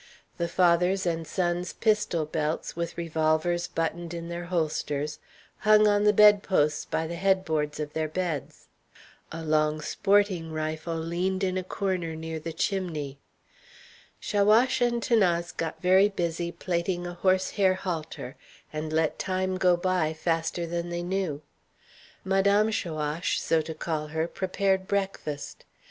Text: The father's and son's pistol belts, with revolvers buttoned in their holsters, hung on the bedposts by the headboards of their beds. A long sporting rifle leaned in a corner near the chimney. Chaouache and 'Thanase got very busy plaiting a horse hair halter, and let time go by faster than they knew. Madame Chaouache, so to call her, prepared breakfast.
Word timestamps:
The 0.39 0.47
father's 0.47 1.05
and 1.05 1.27
son's 1.27 1.73
pistol 1.73 2.25
belts, 2.25 2.75
with 2.75 2.97
revolvers 2.97 3.67
buttoned 3.67 4.15
in 4.15 4.29
their 4.29 4.45
holsters, 4.45 5.19
hung 5.59 5.87
on 5.87 6.05
the 6.05 6.11
bedposts 6.11 6.85
by 6.85 7.05
the 7.05 7.13
headboards 7.17 7.79
of 7.79 7.93
their 7.93 8.07
beds. 8.07 8.67
A 9.31 9.43
long 9.43 9.79
sporting 9.79 10.51
rifle 10.51 10.95
leaned 10.95 11.43
in 11.43 11.55
a 11.55 11.63
corner 11.63 12.15
near 12.15 12.39
the 12.39 12.51
chimney. 12.51 13.19
Chaouache 14.19 14.81
and 14.83 15.03
'Thanase 15.03 15.51
got 15.55 15.83
very 15.83 16.09
busy 16.09 16.51
plaiting 16.51 17.05
a 17.05 17.13
horse 17.13 17.51
hair 17.51 17.75
halter, 17.75 18.35
and 18.73 18.91
let 18.91 19.19
time 19.19 19.55
go 19.55 19.77
by 19.77 20.13
faster 20.15 20.65
than 20.65 20.89
they 20.89 21.03
knew. 21.03 21.43
Madame 22.25 22.71
Chaouache, 22.71 23.37
so 23.37 23.61
to 23.61 23.75
call 23.75 24.07
her, 24.07 24.27
prepared 24.27 24.87
breakfast. 24.87 25.63